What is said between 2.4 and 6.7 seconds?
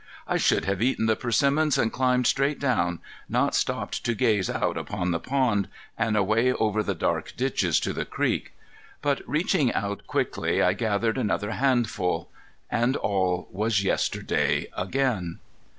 down, not stopped to gaze out upon the pond, and away